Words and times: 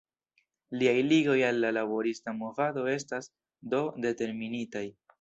Liaj 0.81 0.95
ligoj 1.09 1.35
al 1.51 1.61
la 1.65 1.71
laborista 1.79 2.35
movado 2.41 2.89
estas, 2.97 3.31
do, 3.75 3.87
determinitaj. 4.11 4.89